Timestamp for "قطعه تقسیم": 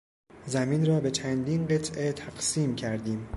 1.67-2.75